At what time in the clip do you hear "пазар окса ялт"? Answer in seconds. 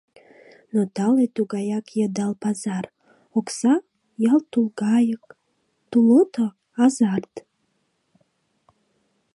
2.43-4.45